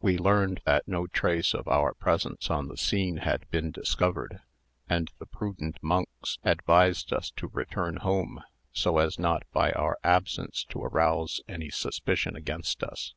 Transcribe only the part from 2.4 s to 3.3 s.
on the scene